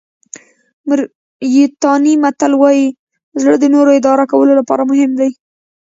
[0.87, 2.87] موریتاني متل وایي
[3.41, 5.29] زړه د نورو اداره کولو لپاره مهم دی.